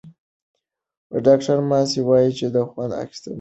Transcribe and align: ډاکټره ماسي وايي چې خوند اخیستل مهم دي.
ډاکټره 1.25 1.63
ماسي 1.69 1.99
وايي 2.07 2.31
چې 2.37 2.45
خوند 2.71 2.91
اخیستل 3.03 3.21
مهم 3.21 3.25
دي. 3.25 3.29